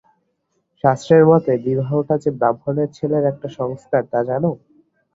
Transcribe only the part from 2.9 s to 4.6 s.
ছেলের একটা সংস্কার তা জান?